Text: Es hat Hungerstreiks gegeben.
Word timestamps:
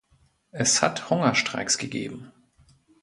Es 0.49 0.81
hat 0.81 1.11
Hungerstreiks 1.11 1.77
gegeben. 1.77 2.31